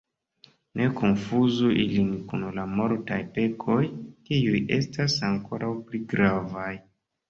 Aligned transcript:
Ne 0.79 0.87
konfuzu 1.01 1.69
ilin 1.83 2.09
kun 2.33 2.49
la 2.57 2.67
mortaj 2.81 3.21
pekoj, 3.37 3.79
kiuj 4.27 4.67
estas 4.83 5.23
ankoraŭ 5.33 5.75
pli 5.89 6.07
gravaj. 6.13 6.71